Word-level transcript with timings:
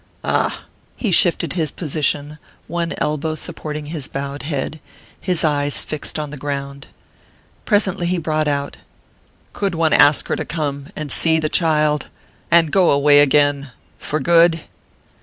"Ah" 0.23 0.63
He 0.95 1.11
shifted 1.11 1.53
his 1.53 1.69
position, 1.69 2.39
one 2.67 2.95
elbow 2.97 3.35
supporting 3.35 3.85
his 3.85 4.07
bowed 4.07 4.41
head, 4.41 4.79
his 5.19 5.43
eyes 5.43 5.83
fixed 5.83 6.17
on 6.17 6.31
the 6.31 6.37
ground. 6.41 6.87
Presently 7.65 8.07
he 8.07 8.17
brought 8.17 8.47
out: 8.47 8.77
"Could 9.53 9.75
one 9.75 9.93
ask 9.93 10.27
her 10.29 10.35
to 10.35 10.43
come 10.43 10.87
and 10.95 11.11
see 11.11 11.37
the 11.37 11.49
child 11.49 12.07
and 12.49 12.71
go 12.71 12.89
away 12.89 13.19
again 13.19 13.73
for 13.99 14.19
good?" 14.19 14.61